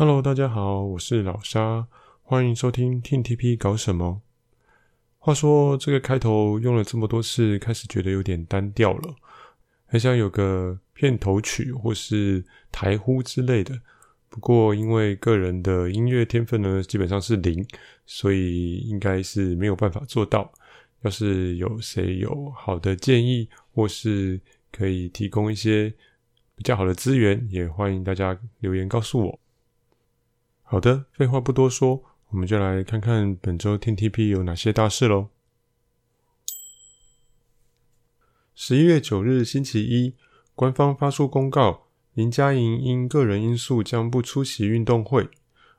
[0.00, 1.88] Hello，大家好，我是老沙，
[2.22, 4.22] 欢迎收听 TTP 搞什么。
[5.18, 9.16] 话说这个开头用了这么多次，开始觉得有点单调了，
[9.86, 13.76] 很想有个片头曲或是台呼之类的。
[14.28, 17.66] 不过因为个人的音乐天分呢，基本上是零，
[18.06, 20.52] 所以应该是没有办法做到。
[21.02, 24.40] 要是有谁有好的建议，或是
[24.70, 25.92] 可以提供一些
[26.54, 29.40] 比较好的资源，也欢迎大家留言告诉我。
[30.70, 35.30] 好的，废话不多说，我们就来看看本周天 TP 有哪些大事喽。
[38.54, 40.14] 十一月九日星期一，
[40.54, 45.30] 官方发出公告，林佳莹因个人因素将不出席运动会。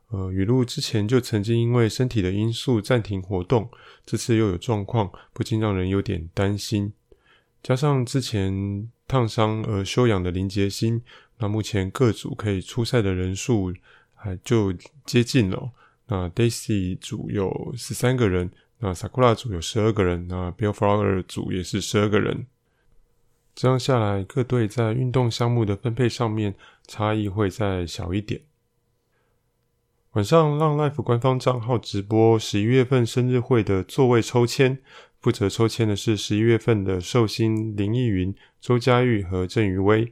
[0.07, 3.69] 呃，雨露之前就曾经因为身体的因素暂停活动，
[4.07, 6.93] 这次又有状况，不禁让人有点担心。
[7.61, 11.03] 加上之前烫伤而休养的林杰星，
[11.37, 13.71] 那目前各组可以出赛的人数。
[14.19, 14.73] 还就
[15.05, 15.71] 接近了。
[16.07, 22.45] 那 Daisy 组有十三个人，那 Sakura 组有十二个人，那 Bill Flower 组也是十二个人。
[23.55, 26.55] 这样下来，各队在运动项目的分配上面
[26.87, 28.41] 差异会再小一点。
[30.13, 34.79] 晚上让 Life 官方账号直播十一月份生日会的座位抽签，
[35.19, 40.11] 负责抽签的是十一月份的寿星林奕云、周佳玉和郑余威。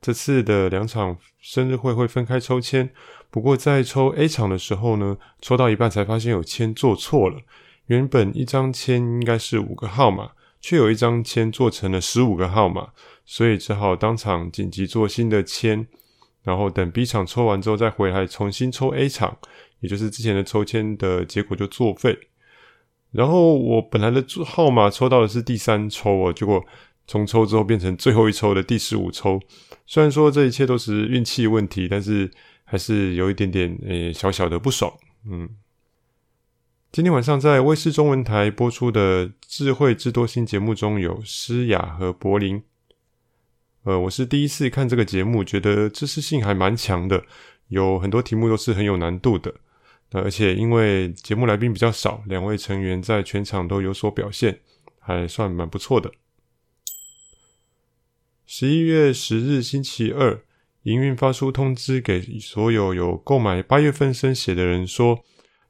[0.00, 2.90] 这次的两场生日会会分开抽签，
[3.30, 7.38] 不过在抽 A 场的时候呢，抽到一半才发现有签做错了。
[7.86, 12.88] 原本一张签应该是五个号码，却有一张签做成了十五个号码，
[13.24, 15.86] 所以只好当场紧急做新的签，
[16.42, 19.36] 然后等 B 场抽完之后再回来重新抽 A 场，
[19.80, 22.18] 也就是之前的抽签的结果就作废。
[23.12, 26.64] 然后我本来的号码抽到的是第三抽哦，结果。
[27.10, 29.40] 重抽之后变成最后一抽的第十五抽，
[29.86, 32.30] 虽然说这一切都是运气问题，但是
[32.70, 34.92] 还是有一点点诶、欸、小小的不爽。
[35.24, 35.48] 嗯，
[36.92, 42.62] 今天晚上在卫视中文台播出的《智慧智多星》节目中有诗雅和柏林。
[43.84, 47.24] 呃，我是第一次看这个节目，觉得知识性还蛮强的，
[47.68, 49.54] 有很多题目都是很有难度的。
[50.10, 54.60] 呃，而且因为节目来宾比较少，两位成员在全场都有所表现，
[54.98, 56.12] 还算蛮不错的。
[58.44, 60.42] 十一月十日星期二，
[60.82, 65.18] 营运发出通知给所有有购买八月份生写的人说，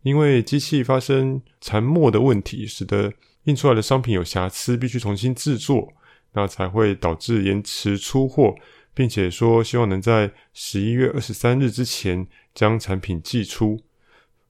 [0.02, 3.12] 因为机器发生残墨的问题，使得
[3.44, 5.92] 印出来的商品有瑕疵，必须重新制作，
[6.32, 8.54] 那才会导致延迟出货，
[8.94, 13.80] 并且说希望能在十一月二十三日之前将产品寄出。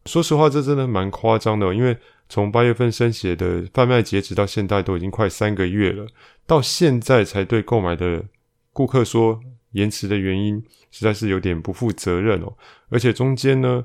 [0.06, 1.96] 说实话，这真的蛮夸张的，因为。
[2.30, 6.06] 从八月份生写的贩卖截止到现在都已经快三个月了，
[6.46, 8.22] 到现在才对购买的
[8.74, 9.40] 顾客说
[9.72, 12.56] 延迟的原因，实在是有点不负责任哦。
[12.88, 13.84] 而且中间呢，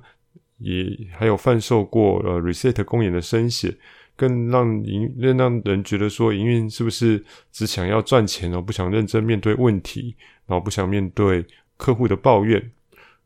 [0.58, 3.76] 也还有贩售过呃 reset 公演的生写，
[4.16, 11.46] 更让营更让人觉得说营运是不是只想要赚钱哦，不想认真面对问题，然后不想面对
[11.78, 12.72] 客户的抱怨。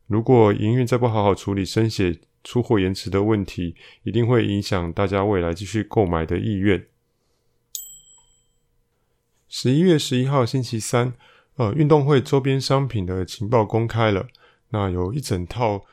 [0.07, 6.85] 如果营运再不好好处理生写，出货延迟的问题一定会影响大家未来继续购买的意愿。
[9.50, 11.13] 十一月十一号星期三，
[11.57, 14.25] 呃，运动会周边商品的情报公开了。
[14.69, 15.84] 那有一整套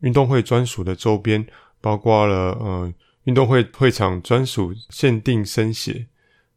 [0.00, 1.46] 运动会专属的周边，
[1.80, 6.06] 包括了呃，运动会会场专属限定生写，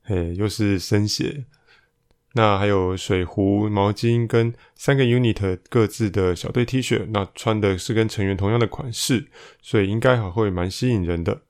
[0.04, 1.46] 嘿，又是生写。
[2.34, 9.28] 那还有水壶、毛巾跟三个 unit 各自的小队 T 恤，那穿的是跟成员同样的款式，
[9.62, 11.42] 所以应该还会蛮吸引人的。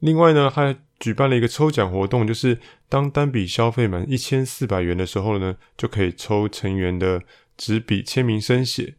[0.00, 2.56] 另外呢，还举办了一个抽奖活动，就是
[2.88, 7.20] 当单笔消费满一千四百元的时候呢，就可以抽成员的
[7.56, 8.94] 纸笔签名生写，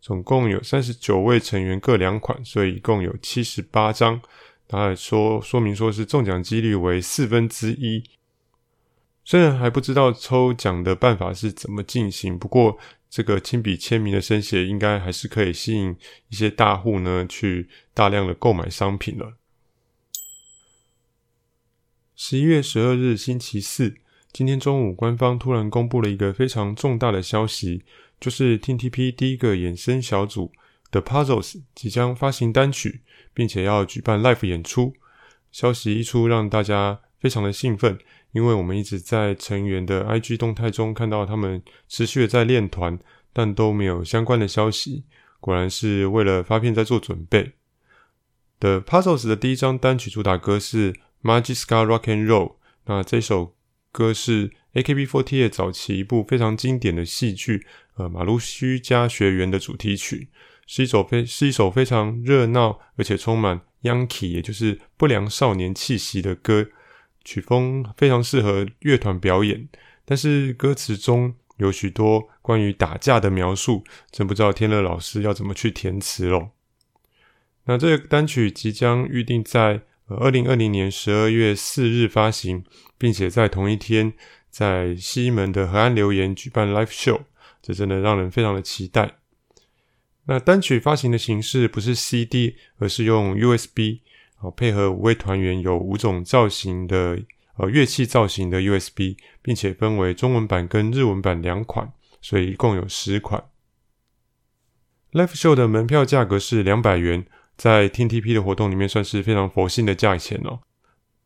[0.00, 4.20] 总共有三十九位成员各两款，所以一共有七十八张。
[4.68, 8.04] 然后说说明说是中奖几率为四分之一。
[9.24, 12.78] 虽然还不知道抽奖的办法是怎么进行，不过
[13.10, 15.96] 这个亲笔签名的生写应该还是可以吸引
[16.28, 19.37] 一些大户呢去大量的购买商品了。
[22.20, 23.94] 十一月十二日星期四，
[24.32, 27.84] 今天中午官方突然公布了一个非常重大的消息，
[28.18, 30.50] 就是 TTP 第一个衍生小组
[30.90, 34.94] The Puzzles 即将发行单曲，并且要举办 live 演出。
[35.52, 37.96] 消息一出，让大家非常的兴奋。
[38.32, 42.98] 因为我们一直在成员的 IG 动态中看到他们持续的在练团，
[43.32, 45.04] 但都没有相关的消息。
[45.38, 47.52] 果然是为了发片在做准备。
[48.58, 50.92] The Puzzles 的第一张单曲主打歌是
[51.22, 52.48] 《Magiska Rock and Roll》，
[52.86, 53.56] 那这首
[53.90, 57.58] 歌是 AKB48 早期一部非常经典的戏剧
[57.96, 60.28] 《呃马路须加学园》的主题曲，
[60.66, 66.68] 是一首非是一首非常热闹而且充满 Yankee，也就是不良少年气息的歌，
[67.24, 69.68] 曲风非常适合乐团表演。
[70.04, 76.50] 但是歌词中有许多关于打架的描述，真不知道天乐老师要怎么去填词喽。
[77.64, 79.82] 那这个单曲即将预定在
[80.16, 82.64] 二零二零年十二月四日发行，
[82.96, 84.14] 并且在同一天
[84.48, 87.20] 在西门的河岸留言举办 live show，
[87.60, 89.18] 这真的让人非常的期待。
[90.24, 94.00] 那单曲发行的形式不是 CD，而是用 USB，
[94.36, 97.20] 好配合五位团员有五种造型的
[97.56, 103.44] 呃乐器造型的 USB，并且分为中文版跟日文版两款，所以一共有十款。
[105.12, 107.26] live show 的门票价格是两百元。
[107.58, 110.60] 在 TTP 的活动里面，算是非常佛性的价钱哦。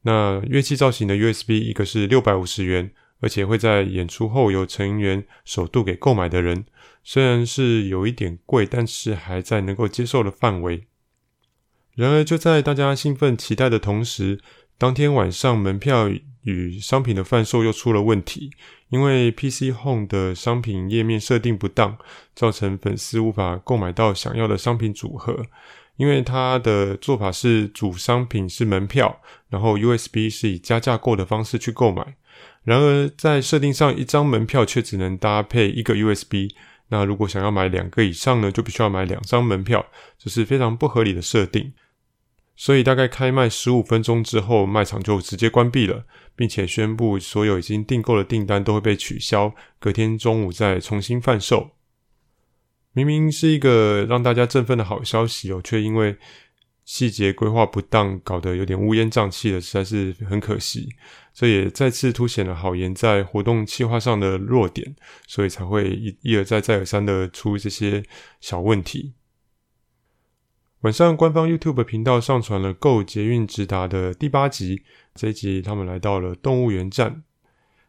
[0.04, 2.90] 那乐器造型的 USB 一个是六百五十元，
[3.20, 6.64] 而且会在演出后由成员首度给购买的人。
[7.04, 10.88] 虽然是有一点贵，但是还在能够接受的范围。
[11.94, 14.40] 然而，就在大家兴奋期待的同时，
[14.78, 16.10] 当天晚上门票
[16.42, 18.50] 与商品的贩售又出了问题，
[18.88, 21.98] 因为 PC Home 的商品页面设定不当，
[22.34, 25.46] 造成粉丝无法购买到想要的商品组合。
[25.96, 32.16] 因为它的做法是主商品是门票，然后 USB 是以加价购的方式去购买。
[32.64, 36.54] 然而在设定上，一张门票却只能搭配一个 USB。
[36.88, 39.86] 那如果想要买两个以上呢，就必须要买两张门票，
[40.18, 41.72] 这是非常不合理的设定。
[42.54, 46.04] 所以大概开卖十五分钟之后，卖场就直接关闭了，
[46.36, 51.70] 并且宣布所有已经订购的订单都会被取消，隔天中午再重新贩售。
[52.92, 56.16] 明明是一个让大家振奋的好消息哦，却因为
[56.84, 60.88] 细节规划不当，搞得有点乌烟瘴气的，实在是很可惜。
[61.32, 64.94] 这也再次凸显了好言在活动企划上的弱点，
[65.26, 68.02] 所以才会一一而再、再而三的出这些
[68.40, 69.14] 小问题。
[70.80, 74.82] 晚上，官方 YouTube 频道上传了《GO 捷运直达》的第八集，
[75.14, 77.22] 这一集他们来到了动物园站。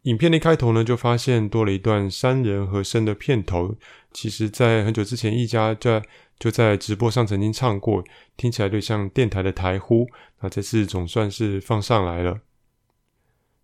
[0.04, 3.74] 影片的一开头呢，就发现多了一段三人和声的片头。
[4.12, 6.02] 其实，在很久之前，一家在
[6.38, 8.04] 就在直播上曾经唱过，
[8.36, 10.06] 听起来就像电台的台呼。
[10.40, 12.40] 那这次总算是放上来了。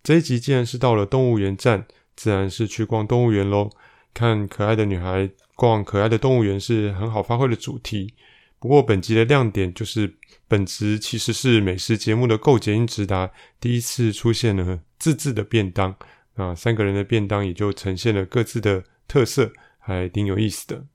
[0.02, 3.68] 这一集既然是到了动物园站，自然是去逛动物园喽。
[4.14, 8.14] 看可爱的女孩逛可爱的动物园是很好发挥的主题。
[8.58, 10.16] 不过，本集的亮点就是
[10.48, 15.94] 本集其实是美食节目的 GO 捷运直达第一次出现了自制的便当。
[16.40, 20.86] 啊，三个人的便当也就呈现了各自的特色，还挺有意思的。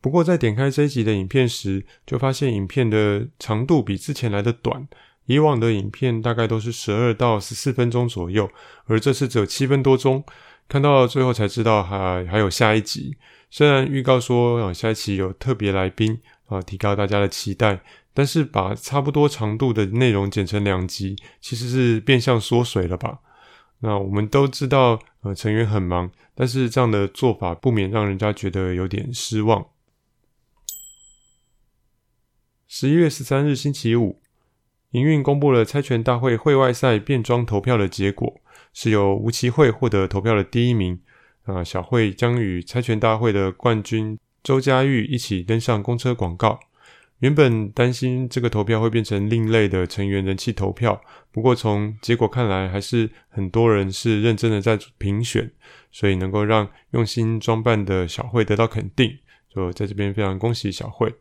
[0.00, 4.88] 不过在点开这一集的影片时，就发现影片的长度比之前来的短。
[5.26, 8.50] 以往的影片大概都是十二到十四分钟左右，
[8.84, 10.22] 而这次只有七分多钟。
[10.68, 13.16] 看到最后才知道还还有下一集。
[13.50, 17.80] 虽然预告说啊，下一期有特别来宾啊，提高大家的期待，
[18.12, 23.20] 但是把差不多长度的内容剪成两集，其实是变相缩水了吧？
[23.84, 29.66] 那我们都知道，呃，成员很忙，但是这样的做法不免让人家觉得有点失望。
[32.66, 34.22] 十一月十三日星期五，
[34.92, 38.40] 营运公布了猜拳大会会外赛变装投票的结果，
[38.72, 41.02] 是由吴奇慧获得投票的第一名。
[41.42, 46.58] 啊，小慧将与猜拳大会的冠军周佳玉一起登上公车广告。
[47.24, 51.00] 原本担心这个投票会变成另类的成员人气投票，
[51.32, 55.50] 不过从结果看来，还是很多人是认真的在评选，
[55.90, 59.10] 所以能够让用心装扮的小慧得到肯定，
[59.48, 61.14] 就在这边非常恭喜小慧。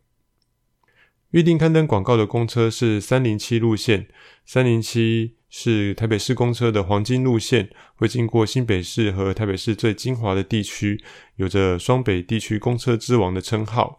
[1.31, 4.10] 预定刊登广告的公车是三零七路线，
[4.45, 11.01] 三零七是台北市公车的黄金路线，会经过新北市和台北市最精华的地区，
[11.38, 13.95] 有着双北地区公车之王的称号。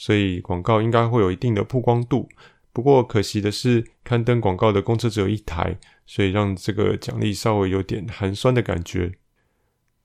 [0.00, 2.28] 所以广告应该会有一定的曝光度，
[2.72, 5.76] 不过可惜的是，刊登广告的公车只有一台，
[6.06, 9.12] 所以让这个奖励稍微有点寒酸的感觉。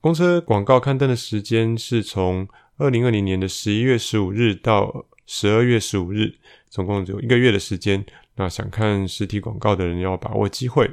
[0.00, 6.34] 公车广告刊登的时间是从二零二零年的十一月十五日到十二月十五日，
[6.68, 8.04] 总共只有一个月的时间。
[8.34, 10.90] 那想看实体广告的人要把握机会。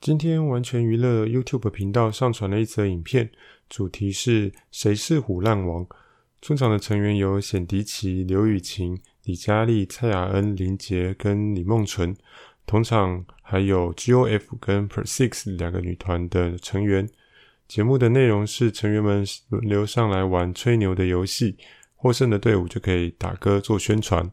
[0.00, 3.32] 今天完全娱乐 YouTube 频道上传了一则影片，
[3.68, 5.84] 主题是“谁是虎烂王”。
[6.40, 12.16] 出场的成员有显迪奇、刘雨晴、李佳丽、蔡雅恩、林杰跟李梦纯，
[12.64, 17.08] 同场还有 GOF 跟 PERSIX 两个女团的成员。
[17.66, 21.56] 节目的内容是成员们轮流上来玩吹牛的游戏，
[21.96, 24.30] 获胜的队伍就可以打歌做宣传。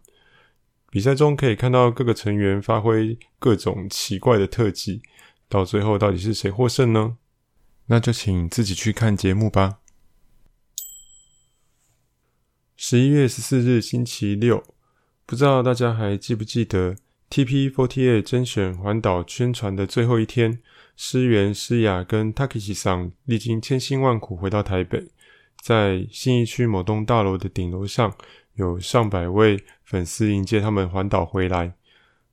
[0.90, 5.02] 比赛中可以看到各个成员发挥各种奇怪的特技，
[5.50, 7.18] 到最后到底是谁获胜呢？
[7.88, 9.80] 那就请自己去看节目吧。
[12.78, 14.62] 十一月十四日星期六，
[15.26, 16.98] 不知道大家还记不记得
[17.30, 20.60] TPE48 甄选环岛宣传的最后一天，
[20.98, 25.08] 诗源、诗雅跟 Takeshi 桑历经千辛万苦回到台北，
[25.62, 28.14] 在信义区某栋大楼的顶楼上，
[28.56, 31.76] 有上百位粉丝迎接他们环岛回来。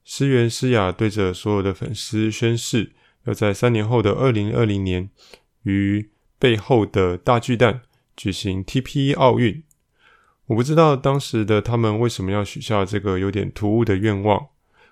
[0.05, 2.91] 诗源、诗雅对着所有的粉丝宣誓，
[3.27, 5.09] 要在三年后的二零二零年，
[5.63, 7.83] 于背后的大巨蛋
[8.17, 9.63] 举行 TP 奥运。
[10.53, 14.49] 我不知道当时的他们为什么要许下这个有点突兀的愿望？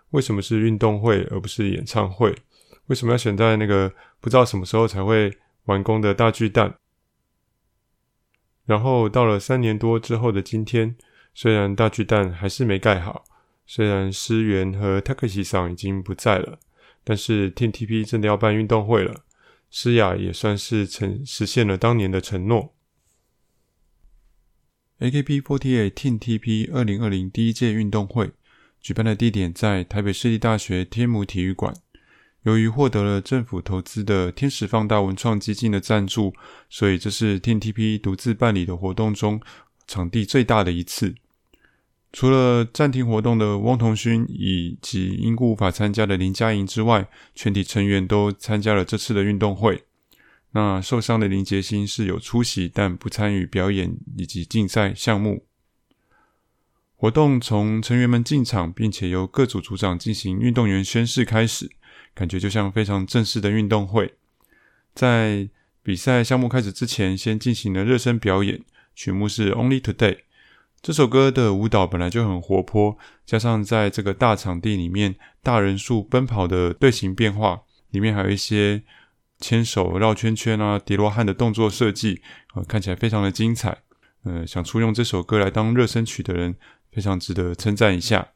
[0.08, 2.34] 为什么是运动会而不是演唱会？
[2.86, 5.30] 为什么要选在那个不知道什么时候才会
[5.66, 6.76] 完工的大巨蛋？
[8.64, 10.96] 然后到了三年多之后的今天，
[11.34, 13.26] 虽然大巨蛋还是没盖好，
[13.66, 16.58] 虽然诗源和 Takeshi 桑已经不在了，
[17.04, 19.24] 但是 TTP 真的要办运动会了，
[19.70, 22.72] 诗雅也算是成实现了当年的承诺。
[25.00, 28.32] AKB48 Team TP 二零二零第一届运动会
[28.82, 31.74] 举办的地点在台北市立大学天母体育馆。
[32.42, 36.34] 由于获得了政府投资的天使放大文创基金的赞助，
[36.68, 39.40] 所以这是 TTP 独自办理的活动中
[39.86, 41.14] 场地最大的一次。
[42.12, 49.84] 除了暂停活动的汪同勋以及因故无法参加的林佳莹之外，全体成员都参加了这次的运动会。
[50.52, 55.46] 那受伤的林杰星是有出席，但不参与表演以及竞赛项目。
[56.96, 61.70] 活动从成员们进场，并且由各组组长进行运动员宣誓开始，
[62.12, 64.14] 感觉就像非常正式的运动会。
[64.92, 65.48] 在
[65.84, 68.60] 比赛项目开始之前，先进行了热身表演，
[68.94, 69.94] 曲目是《Only Today》。
[70.82, 78.82] 这首歌的舞蹈本来就很活泼，加上在这个大场地里面大人数奔跑的队形变化，里面还有一些。
[79.40, 82.20] 牵手绕圈圈啊，叠罗汉的动作设计，
[82.54, 83.78] 呃，看起来非常的精彩。
[84.24, 86.56] 呃，想出用这首歌来当热身曲的人，
[86.92, 88.28] 非常值得称赞一下。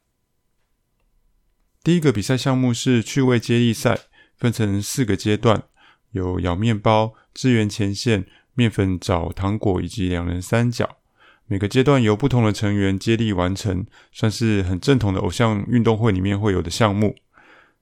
[1.83, 3.99] 第一个比赛项目是趣味接力赛，
[4.35, 5.63] 分成四个阶段，
[6.11, 10.97] 有咬面包、支援前线、面粉找糖果以及两人三角。
[11.45, 17.15] 每个阶段由不同的成员接力完成，算是很正统的偶像运动会里面会有的项目。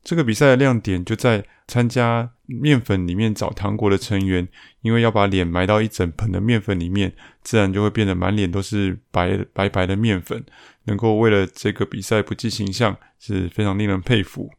[0.03, 2.30] 这个比赛的亮点就在参加
[2.62, 4.48] 面粉里面找糖果的成员，
[4.81, 10.45] 因为要把脸埋到一整盆的面粉里面，自然就会变得满脸都是白白白的面粉。
[10.86, 14.51] 能够为了这个比赛不计形象，是非常令人佩服。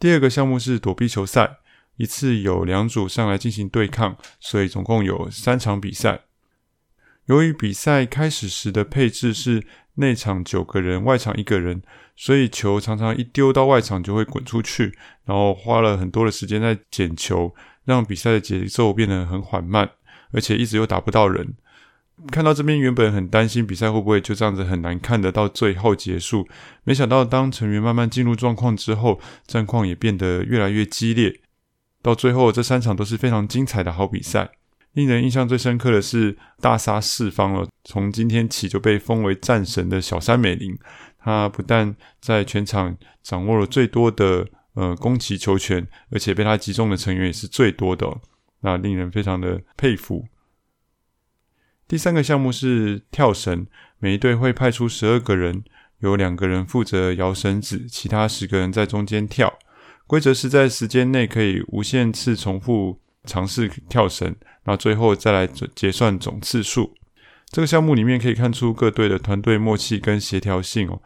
[0.00, 1.58] 第二个项目是躲避球赛，
[1.96, 6.22] 一次有两组上来进行对抗，所以总共有三场比赛。
[7.26, 9.66] 由于比赛开始时的配置是
[9.98, 11.82] 内场九个人，外场一个人。
[12.20, 14.92] 所以球常常一丢到外场就会滚出去，
[15.24, 19.88] 然后花了很多的时间在捡球，让比赛的节奏变得很缓慢，
[20.32, 21.54] 而且一直又打不到人。
[22.32, 26.48] 看到这边原本很担心比赛会不会就这样子很难看得到最后结束，
[26.82, 31.40] 没想到当成员慢慢进入状况之后，战况也变得越来越激烈。
[32.02, 34.50] 到最后这三场都是非常精彩的好比赛。
[34.98, 40.76] 令人印象最深刻的是大杀四方了，从今天起就被封为战神的小山美玲。
[41.20, 48.12] 他不但在全场掌握了最多的呃攻击球权，而且被他击中的成员也是最多的，
[48.62, 50.26] 那令人非常的佩服。
[51.86, 53.68] 第三个项目是跳绳，
[54.00, 55.62] 每一队会派出十二个人，
[56.00, 59.60] 有两个人负责摇绳子，其他十个人在中间跳。
[60.08, 64.34] 规则是在时间内可以无限次重复尝试跳绳，
[64.64, 66.94] 那最后再来结算总次数。
[67.50, 71.00] 这个项目里面可以看出各队的团队默契跟协调性哦。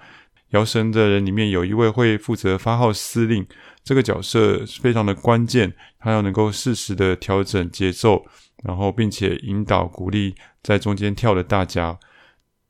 [0.51, 3.47] 摇绳的人里面有一位会负责发号施令，
[3.83, 8.27] 这个角色非常的关键，他要能够适时的调整节奏，
[8.63, 11.99] 然后并且引导鼓励在中间跳的大家。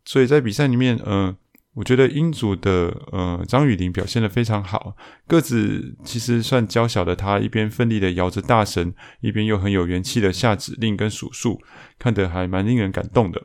[0.04, 1.36] 所以在比赛里面，嗯、
[1.74, 4.94] 我觉得英组的呃张雨玲表现的非常好，
[5.26, 11.62] 个子其实算娇小的她，一边奋力的摇着大绳，一边又很有元气的下指令跟数数，
[11.98, 13.42] 看得还蛮令人感动的。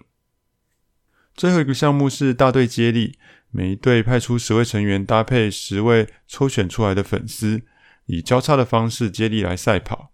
[1.34, 3.18] 最后一个项目是大队接力，
[3.52, 7.62] 每一队派出十位成员，搭配十位抽选出来的粉丝，
[8.08, 10.12] 以交叉的方式接力来赛跑。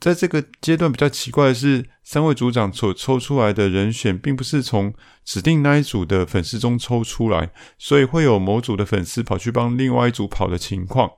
[0.00, 11.10] 在这个阶段比较奇怪的是，三位组长所抽出来的人选，并不是从指定那一组的粉丝中抽出来，所以会有某组的粉丝跑去帮另外一组跑的情况。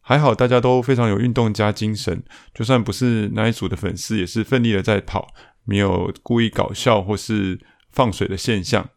[0.00, 2.22] 还好大家都非常有运动家精神，
[2.54, 5.28] 就算不是那一组的粉丝，也是奋力的在跑，
[5.64, 7.60] 没有故意搞笑或是。
[7.92, 8.88] 放水的现象。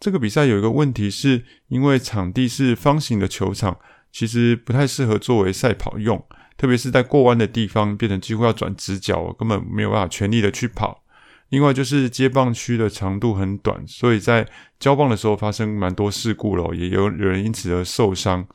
[0.00, 3.78] 这个比赛有一个问题是，是因为场地是方形的球场，
[4.10, 6.20] 其实不太适合作为赛跑用，
[6.56, 11.02] 特别是在过弯的地方，变成几乎要转直角，根本没有办法全力的去跑。
[11.50, 14.48] 另外就是接棒区的长度很短，所以在
[14.80, 18.46] 交棒的时候发生蛮多事故了，也有有人因此而受伤。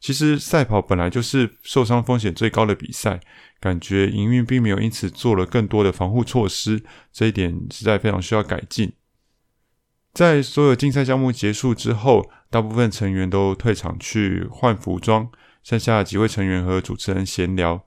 [0.00, 3.20] 其实赛跑本来就是受伤风险最高的比赛，
[3.60, 6.82] 感觉营运并没有因此做了更多的防护措施，
[7.12, 8.92] 这一点实在非常需要改进。
[10.12, 15.30] 在所有竞赛项目结束之后，大部分成员都退场去换服装，
[15.62, 17.84] 剩下几位成员和主持人闲聊。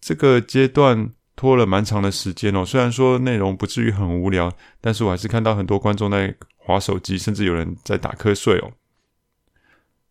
[0.00, 8.72] 这个阶段拖了蛮长的时间哦，虽然说内容不至于很无聊，但是我还是看到很多观众在划手机，甚至有人在打瞌睡哦。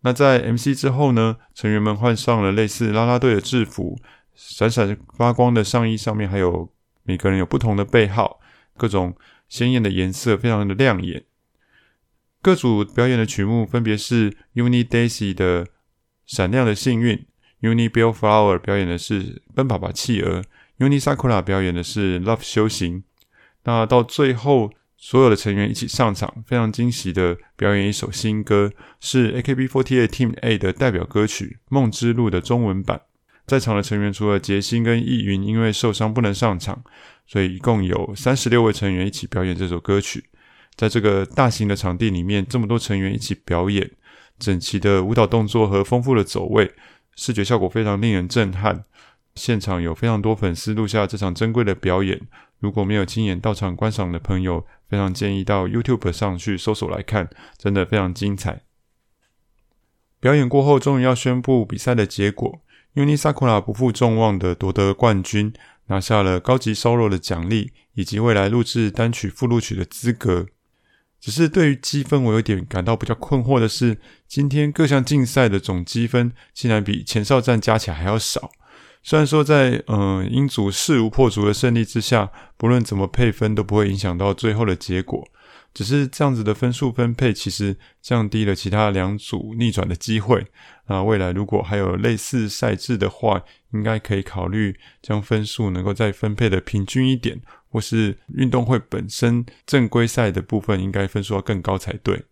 [0.01, 3.97] 那在 MC 之后呢，成员们换上了类似啦啦队的制服，
[4.35, 6.71] 闪闪发光的上衣上面还有
[7.03, 8.39] 每个人有不同的背号，
[8.77, 9.15] 各种
[9.49, 11.25] 鲜艳的颜色，非常的亮眼。
[12.41, 15.65] 各组表演的曲目分别是 UNI DAISY 的
[16.25, 17.25] 《闪亮的幸运》
[17.67, 20.41] ，UNI BELLFLOWER 表演的是《奔跑吧企鹅》
[20.79, 22.99] ，UNI SAKURA 表演的是《Love 修行》。
[23.63, 24.71] 那到最后。
[24.97, 32.99] 所有的成员一起上场，非常惊喜的表演一首新歌，是 AKB48 Team A 的代表歌曲《梦之路》的中文版。
[33.45, 36.81] 在场的成员除了杰星跟易云因为受伤不能上场，
[37.27, 40.23] 所以一共有三十六位成员一起表演这首歌曲。
[40.75, 43.91] 在这个大型的场地里面，这么多成员一起表演，
[44.37, 46.73] 整齐的舞蹈动作和丰富的走位，
[47.15, 48.83] 视觉效果非常令人震撼。
[49.35, 52.21] 现场有非常多粉丝录下这场珍贵的表演。
[52.59, 58.61] 如果没有亲眼到场观赏的朋友，非常建议到 YouTube 上去搜索来看，真的非常精彩。
[60.21, 62.61] 表演过后，终于要宣布比赛的结果。
[62.95, 65.53] UNI SAKURA 不负众望的夺得冠军，
[65.87, 70.47] 拿下了高级 solo 的奖励，以及未来录制单曲附录曲的资格。
[71.25, 78.51] 只是对于积分，我有点感到比较困惑的是，今天各项竞赛的总积分竟然比前哨战加起来还要少。
[79.01, 85.27] 虽然说在呃英组势如破竹的胜利之下，不论怎么配分都不会影响到最后的结果，
[85.75, 90.47] 只是这样子的分数分配其实降低了其他两组逆转的机会。
[90.87, 102.23] 那未来如果还有类似赛制的话，应该可以考虑将分数能够再分配的平均一点，或是运动会本身正规赛的部分应该分数要更高才对。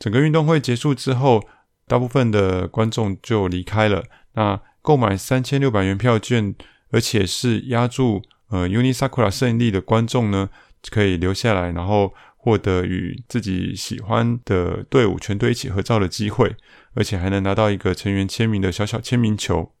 [0.00, 1.46] 整个运动会结束之后，
[1.86, 4.02] 大部分的观众就离开了。
[4.32, 6.52] 那购买三千六百元票券，
[6.90, 10.50] 而且是押注呃 UNI SAKURA 胜利的观众呢，
[10.90, 16.56] 可以留下来，然后获得与自己喜欢的队伍全队一起合照的机会，
[16.94, 19.72] 而且还能拿到一个成员签名的小小签名球。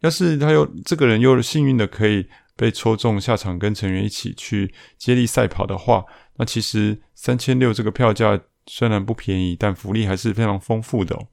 [0.00, 6.04] 要是他又这个人又幸运的可以被抽中下场跟成员一起去接力赛跑的话，
[6.36, 11.28] 那其实三千六这个票价虽然不便宜，但福利还是非常丰富的哦。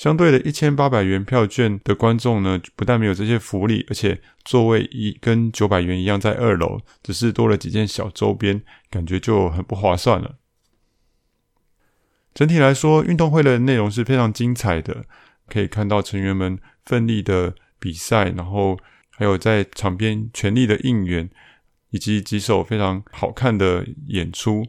[0.00, 10.36] 相对的，一千八百元票券的观众呢，不但没有这些福利，而且座位一跟九百元一样在二楼，只是多了几件小周边，感觉就很不划算了。
[12.32, 15.04] 整体来说，运动会的内容是非常精彩的，
[15.46, 18.78] 可以看到成员们奋力的比赛，然后
[19.10, 21.28] 还有在场边全力的应援，
[21.90, 24.66] 以及几首非常好看的演出。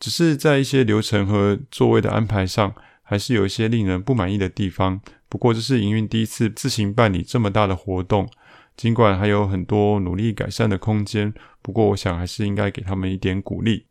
[0.00, 2.74] 只是在一些流程和座位的安排上，
[3.08, 5.00] 还是有一些令人不满意的地方。
[5.30, 8.28] 不过，这是营运第一次自行办理这么大的活动，
[8.76, 11.32] 尽管还有很多努力改善的空间。
[11.62, 13.86] 不过，我想还是应该给他们一点鼓励。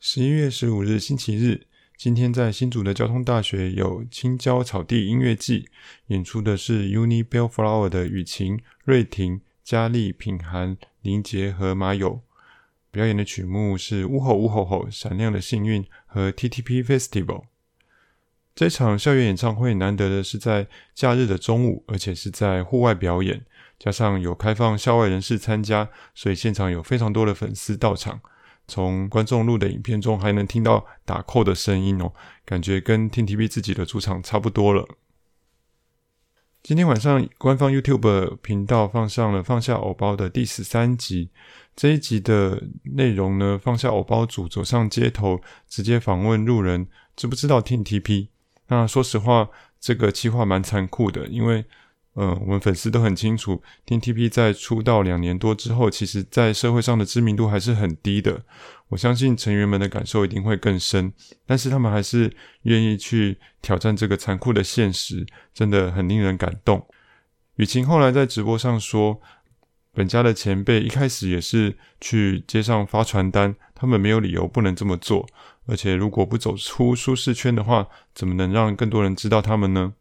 [0.00, 5.68] 十一月十五日星期日，今天在新竹的交通大学有青椒草地音乐季，
[6.08, 12.22] 演出的是 UNI BELLFLOWER 的雨晴、瑞婷、佳丽、品涵、林杰和马友。
[12.92, 17.44] 表演的曲目是《呜吼呜吼吼》、《闪亮的幸运》和 TTP Festival。
[18.54, 23.46] 这场校园演唱会难得的是在假日的中午，而且是在户外表演，
[23.78, 28.20] 加上有开放校外人士参加，所以现场有非常多的粉丝到场。
[28.68, 32.12] 从观众录的影片中还能听到打 call 的声音哦，
[32.44, 34.86] 感觉跟 TTP 自己的主场差不多了。
[36.62, 41.28] 今天晚上官方 YouTube 频道放上了《放下偶包》的第十三集。
[41.74, 48.28] 这一集的内容呢，放下偶包组走上街头，直接访问路人，知不知道 TTP？
[48.68, 49.48] 那说实话，
[49.80, 51.64] 这个计划蛮残酷的，因为，
[52.14, 58.40] 呃，我们粉丝都很清楚，TTP 在出道两年多之后，其实在社会上的知名度还是很低的。
[58.92, 61.10] 我相信成员们的感受一定会更深，
[61.46, 62.30] 但是他们还是
[62.64, 66.86] 愿意去挑战这个残酷的现实，真的很令人感动。
[67.56, 69.20] 雨晴后来在直播上说。
[69.94, 75.28] 本家的前辈一开始也是去街上发传单，他们没有理由不能这么做。
[75.66, 79.92] 而且如果不走出舒适圈的话，怎么能让更多人知道他们呢？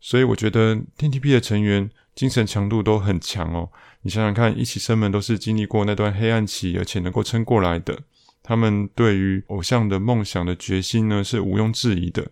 [0.00, 3.70] 所以我觉得 TTP 的成员精神强度都很强哦。
[4.02, 7.98] 你想想看，一起生们都是经历过那段黑暗期，而且能够撑过来的。
[8.42, 12.30] 他们对于偶像的梦想的决心呢，是毋庸置疑的。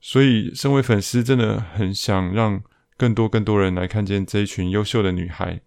[0.00, 2.62] 所以，身为粉丝，真的很想让
[2.96, 5.60] 更多更多人来看见这一群优秀的女孩。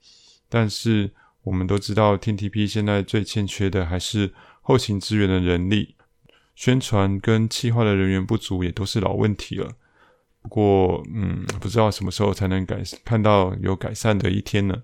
[0.50, 1.12] 但是，
[1.44, 5.96] 我们都知道，TTP 现在最欠缺的还是后勤支援的人力，
[6.54, 9.72] 宣传跟企划的人员不足，也都是老问题了。
[10.42, 14.84] 不过，嗯，不知道什么时候才能改看到有改善的一天呢？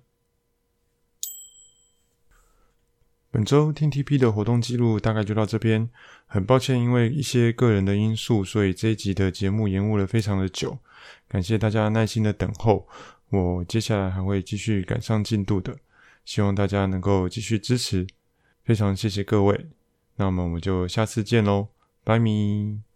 [3.33, 5.89] 本周 TTP 的活动记录大概就到这边。
[6.27, 10.77] 很抱歉，因为一些个人的因素，所以这一集的节目延误了非常的久。
[11.27, 12.87] 感谢大家耐心的等候，
[13.31, 15.75] 我接下来还会继续赶上进度的。
[16.23, 18.05] 希望大家能够继续支持，
[18.63, 19.67] 非常谢谢各位。
[20.17, 21.69] 那么我们就下次见喽，
[22.03, 22.92] 拜咪。